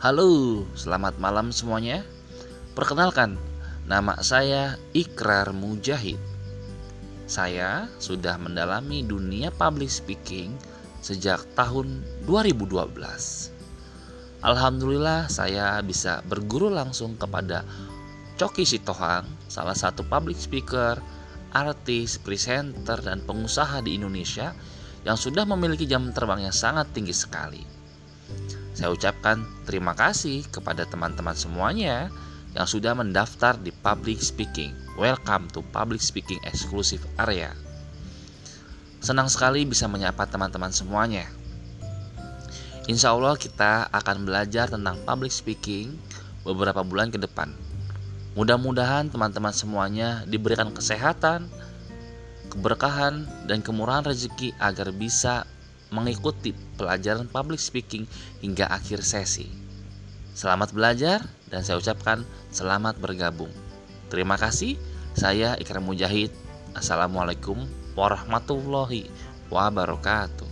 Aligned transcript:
Halo, 0.00 0.64
selamat 0.72 1.20
malam 1.20 1.52
semuanya. 1.52 2.00
Perkenalkan, 2.72 3.36
nama 3.84 4.16
saya 4.24 4.80
Ikrar 4.96 5.52
Mujahid. 5.52 6.16
Saya 7.28 7.84
sudah 8.00 8.40
mendalami 8.40 9.04
dunia 9.04 9.52
public 9.52 9.92
speaking 9.92 10.56
sejak 11.04 11.44
tahun 11.52 12.00
2012. 12.24 12.80
Alhamdulillah 14.40 15.28
saya 15.28 15.76
bisa 15.84 16.24
berguru 16.24 16.72
langsung 16.72 17.20
kepada 17.20 17.68
Coki 18.40 18.64
Sitohang, 18.64 19.28
salah 19.52 19.76
satu 19.76 20.00
public 20.08 20.40
speaker, 20.40 20.96
artis, 21.52 22.16
presenter, 22.16 23.04
dan 23.04 23.20
pengusaha 23.28 23.84
di 23.84 24.00
Indonesia 24.00 24.56
yang 25.04 25.20
sudah 25.20 25.44
memiliki 25.44 25.84
jam 25.84 26.08
terbang 26.16 26.48
yang 26.48 26.56
sangat 26.56 26.88
tinggi 26.96 27.12
sekali. 27.12 27.79
Saya 28.80 28.96
ucapkan 28.96 29.44
terima 29.68 29.92
kasih 29.92 30.40
kepada 30.48 30.88
teman-teman 30.88 31.36
semuanya 31.36 32.08
yang 32.56 32.64
sudah 32.64 32.96
mendaftar 32.96 33.60
di 33.60 33.76
public 33.76 34.24
speaking. 34.24 34.72
Welcome 34.96 35.52
to 35.52 35.60
public 35.68 36.00
speaking 36.00 36.40
exclusive 36.48 37.04
area. 37.20 37.52
Senang 39.04 39.28
sekali 39.28 39.68
bisa 39.68 39.84
menyapa 39.84 40.24
teman-teman 40.24 40.72
semuanya. 40.72 41.28
Insya 42.88 43.12
Allah 43.12 43.36
kita 43.36 43.92
akan 43.92 44.24
belajar 44.24 44.72
tentang 44.72 44.96
public 45.04 45.28
speaking 45.28 46.00
beberapa 46.48 46.80
bulan 46.80 47.12
ke 47.12 47.20
depan. 47.20 47.52
Mudah-mudahan 48.32 49.12
teman-teman 49.12 49.52
semuanya 49.52 50.24
diberikan 50.24 50.72
kesehatan, 50.72 51.52
keberkahan, 52.48 53.28
dan 53.44 53.60
kemurahan 53.60 54.08
rezeki 54.08 54.56
agar 54.56 54.88
bisa 54.96 55.44
mengikuti 55.90 56.54
pelajaran 56.74 57.30
public 57.30 57.62
speaking 57.62 58.06
hingga 58.42 58.66
akhir 58.66 59.06
sesi. 59.06 59.46
Selamat 60.34 60.74
belajar 60.74 61.22
dan 61.50 61.62
saya 61.62 61.78
ucapkan 61.78 62.26
selamat 62.50 62.98
bergabung. 62.98 63.50
Terima 64.10 64.34
kasih. 64.34 64.78
Saya 65.14 65.58
Ikram 65.58 65.86
Mujahid. 65.86 66.30
Assalamualaikum 66.74 67.66
warahmatullahi 67.98 69.10
wabarakatuh. 69.50 70.49